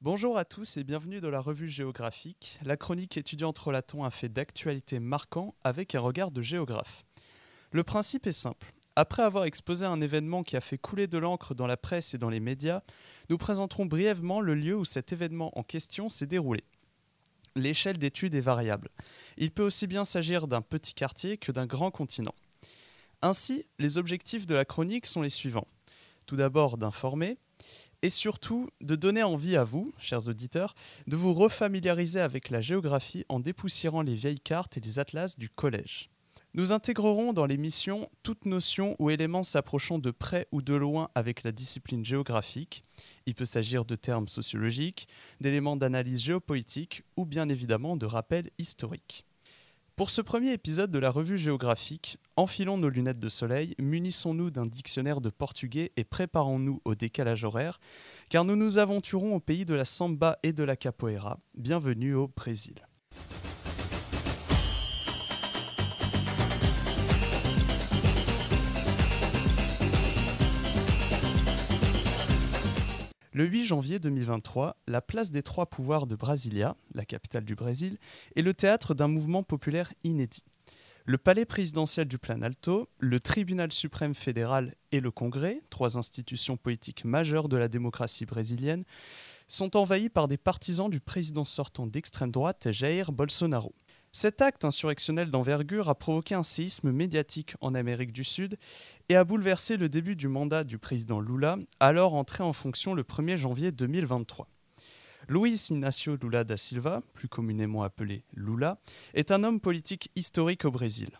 Bonjour 0.00 0.38
à 0.38 0.44
tous 0.44 0.76
et 0.76 0.84
bienvenue 0.84 1.18
dans 1.18 1.28
la 1.28 1.40
revue 1.40 1.68
géographique. 1.68 2.60
La 2.62 2.76
chronique 2.76 3.16
étudiante 3.16 3.58
relatant 3.58 4.04
un 4.04 4.10
fait 4.10 4.28
d'actualité 4.28 5.00
marquant 5.00 5.56
avec 5.64 5.96
un 5.96 6.00
regard 6.00 6.30
de 6.30 6.40
géographe. 6.40 7.04
Le 7.72 7.82
principe 7.82 8.28
est 8.28 8.32
simple. 8.32 8.72
Après 8.94 9.24
avoir 9.24 9.42
exposé 9.42 9.84
un 9.84 10.00
événement 10.00 10.44
qui 10.44 10.56
a 10.56 10.60
fait 10.60 10.78
couler 10.78 11.08
de 11.08 11.18
l'encre 11.18 11.52
dans 11.52 11.66
la 11.66 11.76
presse 11.76 12.14
et 12.14 12.18
dans 12.18 12.28
les 12.28 12.38
médias, 12.38 12.82
nous 13.28 13.38
présenterons 13.38 13.86
brièvement 13.86 14.40
le 14.40 14.54
lieu 14.54 14.76
où 14.76 14.84
cet 14.84 15.12
événement 15.12 15.50
en 15.58 15.64
question 15.64 16.08
s'est 16.08 16.26
déroulé. 16.26 16.62
L'échelle 17.56 17.98
d'étude 17.98 18.36
est 18.36 18.40
variable. 18.40 18.90
Il 19.36 19.50
peut 19.50 19.64
aussi 19.64 19.88
bien 19.88 20.04
s'agir 20.04 20.46
d'un 20.46 20.62
petit 20.62 20.94
quartier 20.94 21.38
que 21.38 21.50
d'un 21.50 21.66
grand 21.66 21.90
continent. 21.90 22.36
Ainsi, 23.20 23.64
les 23.80 23.98
objectifs 23.98 24.46
de 24.46 24.54
la 24.54 24.64
chronique 24.64 25.06
sont 25.06 25.22
les 25.22 25.28
suivants. 25.28 25.66
Tout 26.26 26.36
d'abord 26.36 26.78
d'informer, 26.78 27.36
et 28.02 28.10
surtout 28.10 28.68
de 28.80 28.96
donner 28.96 29.22
envie 29.22 29.56
à 29.56 29.64
vous, 29.64 29.92
chers 29.98 30.28
auditeurs, 30.28 30.74
de 31.06 31.16
vous 31.16 31.34
refamiliariser 31.34 32.20
avec 32.20 32.50
la 32.50 32.60
géographie 32.60 33.24
en 33.28 33.40
dépoussiérant 33.40 34.02
les 34.02 34.14
vieilles 34.14 34.40
cartes 34.40 34.76
et 34.76 34.80
les 34.80 34.98
atlas 34.98 35.38
du 35.38 35.48
collège. 35.48 36.10
Nous 36.54 36.72
intégrerons 36.72 37.32
dans 37.32 37.44
l'émission 37.44 38.08
toute 38.22 38.46
notion 38.46 38.96
ou 38.98 39.10
élément 39.10 39.42
s'approchant 39.42 39.98
de 39.98 40.10
près 40.10 40.48
ou 40.50 40.62
de 40.62 40.74
loin 40.74 41.10
avec 41.14 41.44
la 41.44 41.52
discipline 41.52 42.04
géographique. 42.04 42.82
Il 43.26 43.34
peut 43.34 43.44
s'agir 43.44 43.84
de 43.84 43.96
termes 43.96 44.28
sociologiques, 44.28 45.08
d'éléments 45.40 45.76
d'analyse 45.76 46.22
géopolitique 46.22 47.02
ou 47.16 47.26
bien 47.26 47.48
évidemment 47.48 47.96
de 47.96 48.06
rappels 48.06 48.50
historiques. 48.58 49.27
Pour 49.98 50.10
ce 50.10 50.20
premier 50.20 50.52
épisode 50.52 50.92
de 50.92 51.00
la 51.00 51.10
revue 51.10 51.36
géographique, 51.36 52.18
enfilons 52.36 52.78
nos 52.78 52.88
lunettes 52.88 53.18
de 53.18 53.28
soleil, 53.28 53.74
munissons-nous 53.80 54.52
d'un 54.52 54.64
dictionnaire 54.64 55.20
de 55.20 55.28
portugais 55.28 55.90
et 55.96 56.04
préparons-nous 56.04 56.80
au 56.84 56.94
décalage 56.94 57.42
horaire, 57.42 57.80
car 58.30 58.44
nous 58.44 58.54
nous 58.54 58.78
aventurons 58.78 59.34
au 59.34 59.40
pays 59.40 59.64
de 59.64 59.74
la 59.74 59.84
samba 59.84 60.38
et 60.44 60.52
de 60.52 60.62
la 60.62 60.76
capoeira. 60.76 61.40
Bienvenue 61.56 62.14
au 62.14 62.28
Brésil. 62.28 62.87
Le 73.38 73.46
8 73.46 73.66
janvier 73.66 74.00
2023, 74.00 74.76
la 74.88 75.00
place 75.00 75.30
des 75.30 75.44
Trois 75.44 75.66
Pouvoirs 75.66 76.08
de 76.08 76.16
Brasilia, 76.16 76.74
la 76.92 77.04
capitale 77.04 77.44
du 77.44 77.54
Brésil, 77.54 77.96
est 78.34 78.42
le 78.42 78.52
théâtre 78.52 78.94
d'un 78.94 79.06
mouvement 79.06 79.44
populaire 79.44 79.92
inédit. 80.02 80.42
Le 81.04 81.18
palais 81.18 81.44
présidentiel 81.44 82.08
du 82.08 82.18
Planalto, 82.18 82.88
le 82.98 83.20
tribunal 83.20 83.70
suprême 83.70 84.16
fédéral 84.16 84.74
et 84.90 84.98
le 84.98 85.12
Congrès, 85.12 85.62
trois 85.70 85.96
institutions 85.96 86.56
politiques 86.56 87.04
majeures 87.04 87.48
de 87.48 87.56
la 87.56 87.68
démocratie 87.68 88.26
brésilienne, 88.26 88.82
sont 89.46 89.76
envahis 89.76 90.08
par 90.08 90.26
des 90.26 90.36
partisans 90.36 90.90
du 90.90 90.98
président 90.98 91.44
sortant 91.44 91.86
d'extrême 91.86 92.32
droite 92.32 92.72
Jair 92.72 93.12
Bolsonaro. 93.12 93.72
Cet 94.12 94.40
acte 94.40 94.64
insurrectionnel 94.64 95.30
d'envergure 95.30 95.88
a 95.88 95.94
provoqué 95.94 96.34
un 96.34 96.42
séisme 96.42 96.90
médiatique 96.90 97.54
en 97.60 97.74
Amérique 97.74 98.12
du 98.12 98.24
Sud 98.24 98.58
et 99.08 99.16
a 99.16 99.24
bouleversé 99.24 99.76
le 99.76 99.88
début 99.88 100.16
du 100.16 100.28
mandat 100.28 100.64
du 100.64 100.78
président 100.78 101.20
Lula, 101.20 101.58
alors 101.78 102.14
entré 102.14 102.42
en 102.42 102.52
fonction 102.52 102.94
le 102.94 103.02
1er 103.02 103.36
janvier 103.36 103.70
2023. 103.70 104.48
Luiz 105.28 105.68
Inácio 105.68 106.16
Lula 106.16 106.42
da 106.44 106.56
Silva, 106.56 107.02
plus 107.12 107.28
communément 107.28 107.82
appelé 107.82 108.24
Lula, 108.32 108.78
est 109.12 109.30
un 109.30 109.44
homme 109.44 109.60
politique 109.60 110.10
historique 110.16 110.64
au 110.64 110.70
Brésil. 110.70 111.10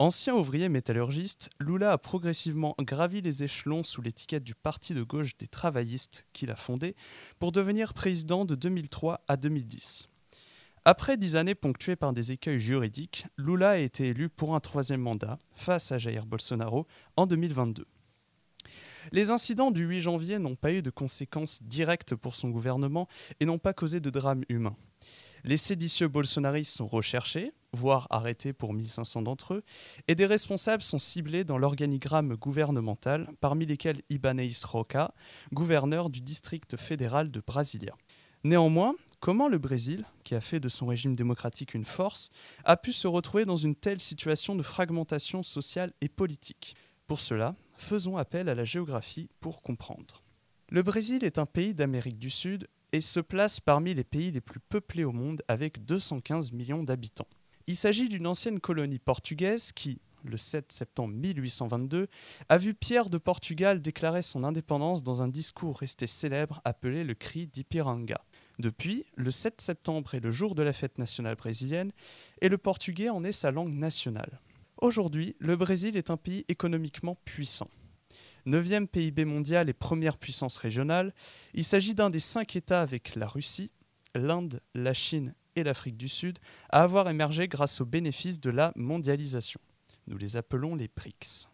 Ancien 0.00 0.34
ouvrier 0.34 0.68
métallurgiste, 0.68 1.50
Lula 1.60 1.92
a 1.92 1.98
progressivement 1.98 2.74
gravi 2.80 3.20
les 3.20 3.44
échelons 3.44 3.84
sous 3.84 4.02
l'étiquette 4.02 4.44
du 4.44 4.54
Parti 4.54 4.92
de 4.92 5.02
gauche 5.02 5.36
des 5.38 5.48
travaillistes 5.48 6.26
qu'il 6.32 6.50
a 6.50 6.56
fondé 6.56 6.96
pour 7.38 7.52
devenir 7.52 7.94
président 7.94 8.44
de 8.44 8.56
2003 8.56 9.22
à 9.28 9.36
2010. 9.36 10.08
Après 10.90 11.18
dix 11.18 11.36
années 11.36 11.54
ponctuées 11.54 11.96
par 11.96 12.14
des 12.14 12.32
écueils 12.32 12.58
juridiques, 12.58 13.26
Lula 13.36 13.72
a 13.72 13.76
été 13.76 14.06
élu 14.06 14.30
pour 14.30 14.54
un 14.54 14.60
troisième 14.60 15.02
mandat 15.02 15.38
face 15.54 15.92
à 15.92 15.98
Jair 15.98 16.24
Bolsonaro 16.24 16.86
en 17.18 17.26
2022. 17.26 17.86
Les 19.12 19.30
incidents 19.30 19.70
du 19.70 19.84
8 19.84 20.00
janvier 20.00 20.38
n'ont 20.38 20.56
pas 20.56 20.72
eu 20.72 20.80
de 20.80 20.88
conséquences 20.88 21.62
directes 21.62 22.14
pour 22.14 22.34
son 22.34 22.48
gouvernement 22.48 23.06
et 23.38 23.44
n'ont 23.44 23.58
pas 23.58 23.74
causé 23.74 24.00
de 24.00 24.08
drame 24.08 24.44
humain. 24.48 24.76
Les 25.44 25.58
séditieux 25.58 26.08
bolsonaristes 26.08 26.74
sont 26.74 26.88
recherchés, 26.88 27.52
voire 27.74 28.06
arrêtés 28.08 28.54
pour 28.54 28.72
1500 28.72 29.20
d'entre 29.20 29.52
eux, 29.56 29.64
et 30.08 30.14
des 30.14 30.24
responsables 30.24 30.82
sont 30.82 30.98
ciblés 30.98 31.44
dans 31.44 31.58
l'organigramme 31.58 32.34
gouvernemental, 32.34 33.28
parmi 33.42 33.66
lesquels 33.66 34.00
Ibanez 34.08 34.52
Roca, 34.64 35.12
gouverneur 35.52 36.08
du 36.08 36.22
district 36.22 36.78
fédéral 36.78 37.30
de 37.30 37.42
Brasilia. 37.46 37.94
Néanmoins, 38.42 38.94
comment 39.20 39.48
le 39.48 39.58
Brésil, 39.58 40.04
qui 40.24 40.34
a 40.34 40.40
fait 40.40 40.60
de 40.60 40.68
son 40.68 40.86
régime 40.86 41.14
démocratique 41.14 41.74
une 41.74 41.84
force, 41.84 42.30
a 42.64 42.76
pu 42.76 42.92
se 42.92 43.06
retrouver 43.06 43.44
dans 43.44 43.56
une 43.56 43.74
telle 43.74 44.00
situation 44.00 44.54
de 44.54 44.62
fragmentation 44.62 45.42
sociale 45.42 45.92
et 46.00 46.08
politique? 46.08 46.74
Pour 47.06 47.20
cela, 47.20 47.56
faisons 47.76 48.16
appel 48.16 48.48
à 48.48 48.54
la 48.54 48.64
géographie 48.64 49.28
pour 49.40 49.62
comprendre. 49.62 50.22
Le 50.70 50.82
Brésil 50.82 51.24
est 51.24 51.38
un 51.38 51.46
pays 51.46 51.74
d'Amérique 51.74 52.18
du 52.18 52.30
Sud 52.30 52.68
et 52.92 53.00
se 53.00 53.20
place 53.20 53.60
parmi 53.60 53.94
les 53.94 54.04
pays 54.04 54.30
les 54.30 54.40
plus 54.40 54.60
peuplés 54.60 55.04
au 55.04 55.12
monde 55.12 55.42
avec 55.48 55.84
215 55.84 56.52
millions 56.52 56.82
d'habitants. 56.82 57.28
Il 57.66 57.76
s'agit 57.76 58.08
d'une 58.08 58.26
ancienne 58.26 58.60
colonie 58.60 58.98
portugaise 58.98 59.72
qui, 59.72 60.00
le 60.24 60.36
7 60.36 60.72
septembre 60.72 61.14
1822, 61.14 62.08
a 62.48 62.58
vu 62.58 62.74
Pierre 62.74 63.10
de 63.10 63.18
Portugal 63.18 63.80
déclarer 63.80 64.22
son 64.22 64.44
indépendance 64.44 65.02
dans 65.02 65.22
un 65.22 65.28
discours 65.28 65.78
resté 65.78 66.06
célèbre 66.06 66.60
appelé 66.64 67.04
le 67.04 67.14
cri 67.14 67.46
d'Ipiranga. 67.46 68.22
Depuis, 68.58 69.04
le 69.14 69.30
7 69.30 69.60
septembre 69.60 70.14
est 70.14 70.20
le 70.20 70.32
jour 70.32 70.54
de 70.54 70.62
la 70.62 70.72
fête 70.72 70.98
nationale 70.98 71.36
brésilienne 71.36 71.92
et 72.40 72.48
le 72.48 72.58
portugais 72.58 73.08
en 73.08 73.22
est 73.22 73.32
sa 73.32 73.52
langue 73.52 73.72
nationale. 73.72 74.40
Aujourd'hui, 74.78 75.36
le 75.38 75.56
Brésil 75.56 75.96
est 75.96 76.10
un 76.10 76.16
pays 76.16 76.44
économiquement 76.48 77.16
puissant. 77.24 77.68
Neuvième 78.46 78.88
PIB 78.88 79.24
mondial 79.24 79.68
et 79.68 79.72
première 79.72 80.18
puissance 80.18 80.56
régionale, 80.56 81.14
il 81.54 81.64
s'agit 81.64 81.94
d'un 81.94 82.10
des 82.10 82.20
cinq 82.20 82.56
États 82.56 82.82
avec 82.82 83.14
la 83.14 83.26
Russie, 83.26 83.70
l'Inde, 84.14 84.60
la 84.74 84.94
Chine 84.94 85.34
et 85.54 85.62
l'Afrique 85.62 85.96
du 85.96 86.08
Sud 86.08 86.38
à 86.70 86.82
avoir 86.82 87.08
émergé 87.08 87.46
grâce 87.46 87.80
aux 87.80 87.86
bénéfices 87.86 88.40
de 88.40 88.50
la 88.50 88.72
mondialisation. 88.74 89.60
Nous 90.06 90.16
les 90.16 90.36
appelons 90.36 90.74
les 90.74 90.88
BRICS. 90.88 91.48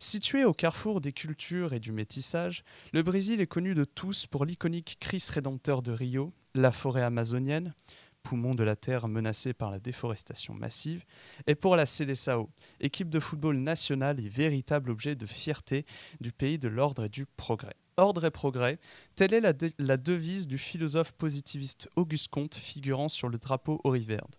Situé 0.00 0.44
au 0.44 0.52
carrefour 0.52 1.00
des 1.00 1.12
cultures 1.12 1.72
et 1.72 1.80
du 1.80 1.90
métissage, 1.90 2.62
le 2.92 3.02
Brésil 3.02 3.40
est 3.40 3.48
connu 3.48 3.74
de 3.74 3.84
tous 3.84 4.26
pour 4.26 4.44
l'iconique 4.44 4.96
Christ 5.00 5.30
rédempteur 5.30 5.82
de 5.82 5.90
Rio, 5.90 6.32
la 6.54 6.70
forêt 6.70 7.02
amazonienne, 7.02 7.74
poumon 8.22 8.54
de 8.54 8.62
la 8.62 8.76
terre 8.76 9.08
menacé 9.08 9.54
par 9.54 9.72
la 9.72 9.80
déforestation 9.80 10.54
massive, 10.54 11.04
et 11.48 11.56
pour 11.56 11.74
la 11.74 11.84
Seleção, 11.84 12.48
équipe 12.78 13.10
de 13.10 13.18
football 13.18 13.56
nationale 13.56 14.20
et 14.20 14.28
véritable 14.28 14.90
objet 14.90 15.16
de 15.16 15.26
fierté 15.26 15.84
du 16.20 16.30
pays 16.30 16.58
de 16.58 16.68
l'ordre 16.68 17.06
et 17.06 17.08
du 17.08 17.26
progrès. 17.26 17.74
Ordre 17.96 18.24
et 18.24 18.30
progrès, 18.30 18.78
telle 19.16 19.34
est 19.34 19.72
la, 19.78 19.96
devise 19.96 20.46
du 20.46 20.58
philosophe 20.58 21.10
positiviste 21.10 21.88
Auguste 21.96 22.28
Comte 22.28 22.54
figurant 22.54 23.08
sur 23.08 23.28
le 23.28 23.38
drapeau 23.38 23.80
auriverde. 23.82 24.36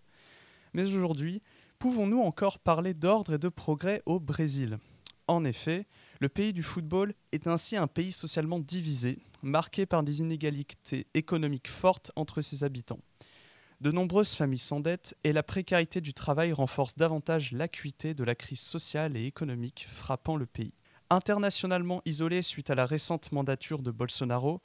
Mais 0.72 0.84
aujourd'hui, 0.84 1.42
Pouvons-nous 1.80 2.20
encore 2.20 2.58
parler 2.58 2.92
d'ordre 2.92 3.32
et 3.32 3.38
de 3.38 3.48
progrès 3.48 4.02
au 4.04 4.20
Brésil? 4.20 4.78
En 5.30 5.44
effet, 5.44 5.86
le 6.18 6.28
pays 6.28 6.52
du 6.52 6.64
football 6.64 7.14
est 7.30 7.46
ainsi 7.46 7.76
un 7.76 7.86
pays 7.86 8.10
socialement 8.10 8.58
divisé, 8.58 9.20
marqué 9.44 9.86
par 9.86 10.02
des 10.02 10.18
inégalités 10.18 11.06
économiques 11.14 11.70
fortes 11.70 12.10
entre 12.16 12.42
ses 12.42 12.64
habitants. 12.64 12.98
De 13.80 13.92
nombreuses 13.92 14.34
familles 14.34 14.58
s'endettent 14.58 15.16
et 15.22 15.32
la 15.32 15.44
précarité 15.44 16.00
du 16.00 16.14
travail 16.14 16.52
renforce 16.52 16.96
davantage 16.96 17.52
l'acuité 17.52 18.12
de 18.12 18.24
la 18.24 18.34
crise 18.34 18.58
sociale 18.58 19.16
et 19.16 19.24
économique 19.24 19.86
frappant 19.88 20.34
le 20.34 20.46
pays. 20.46 20.74
Internationalement 21.10 22.02
isolé 22.06 22.42
suite 22.42 22.70
à 22.70 22.74
la 22.74 22.84
récente 22.84 23.30
mandature 23.30 23.82
de 23.82 23.92
Bolsonaro, 23.92 24.60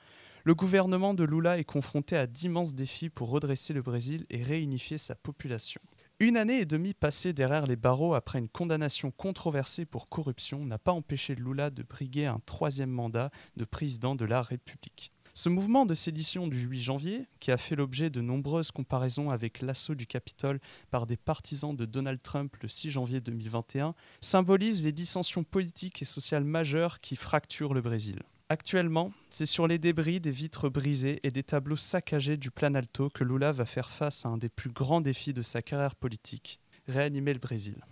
le 0.46 0.56
gouvernement 0.56 1.14
de 1.14 1.26
Lula 1.26 1.60
est 1.60 1.64
confronté 1.64 2.18
à 2.18 2.26
d'immenses 2.26 2.74
défis 2.74 3.12
pour 3.12 3.30
redresser 3.30 3.74
le 3.74 3.84
Brésil 3.84 4.26
et 4.32 4.42
réunifier 4.42 4.98
sa 4.98 5.14
population. 5.14 5.82
Une 6.22 6.38
année 6.38 6.62
et 6.62 6.66
demie 6.66 6.94
passée 6.94 7.34
derrière 7.34 7.66
les 7.66 7.76
barreaux 7.76 8.14
après 8.14 8.40
une 8.40 8.48
condamnation 8.48 9.12
controversée 9.12 9.84
pour 9.84 10.08
corruption 10.08 10.64
n'a 10.64 10.78
pas 10.78 10.94
empêché 10.94 11.36
Lula 11.36 11.70
de 11.70 11.84
briguer 11.84 12.26
un 12.26 12.40
troisième 12.46 12.90
mandat 12.90 13.32
de 13.58 13.66
président 13.66 14.16
de 14.16 14.24
la 14.24 14.42
République. 14.42 15.12
Ce 15.34 15.50
mouvement 15.50 15.86
de 15.86 15.94
sédition 15.94 16.48
du 16.48 16.58
8 16.58 16.82
janvier, 16.82 17.28
qui 17.42 17.52
a 17.52 17.58
fait 17.58 17.76
l'objet 17.76 18.10
de 18.10 18.22
nombreuses 18.22 18.72
comparaisons 18.72 19.30
avec 19.30 19.62
l'assaut 19.62 19.94
du 19.94 20.08
Capitole 20.08 20.62
par 20.90 21.06
des 21.06 21.18
partisans 21.18 21.76
de 21.76 21.84
Donald 21.84 22.22
Trump 22.22 22.56
le 22.62 22.70
6 22.70 22.92
janvier 22.92 23.20
2021, 23.20 23.94
symbolise 24.22 24.86
les 24.86 24.94
dissensions 24.94 25.44
politiques 25.44 26.02
et 26.02 26.06
sociales 26.06 26.46
majeures 26.46 27.02
qui 27.02 27.18
fracturent 27.18 27.74
le 27.74 27.82
Brésil. 27.82 28.24
Actuellement, 28.48 29.12
c'est 29.32 29.48
sur 29.48 29.66
les 29.66 29.80
débris 29.80 30.20
des 30.20 30.30
vitres 30.30 30.70
brisées 30.70 31.20
et 31.24 31.32
des 31.32 31.42
tableaux 31.42 31.76
saccagés 31.76 32.38
du 32.38 32.52
Planalto 32.52 33.10
que 33.10 33.24
Lula 33.24 33.52
va 33.52 33.66
faire 33.66 33.90
face 33.90 34.24
à 34.24 34.30
un 34.30 34.38
des 34.38 34.50
plus 34.50 34.70
grands 34.70 35.02
défis 35.02 35.34
de 35.34 35.42
sa 35.42 35.64
carrière 35.64 35.96
politique, 35.96 36.60
réanimer 36.88 37.34
le 37.34 37.40
Brésil. 37.40 37.84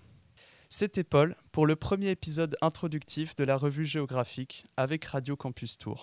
C'était 0.70 1.04
Paul 1.04 1.36
pour 1.52 1.66
le 1.66 1.76
premier 1.76 2.12
épisode 2.12 2.56
introductif 2.62 3.36
de 3.36 3.44
la 3.44 3.58
revue 3.58 3.88
géographique 3.88 4.66
avec 4.78 5.06
Radio 5.06 5.36
Campus 5.36 5.80
Tour. 5.80 6.02